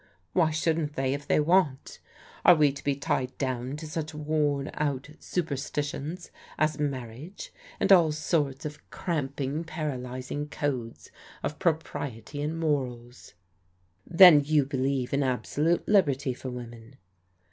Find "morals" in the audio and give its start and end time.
12.59-13.35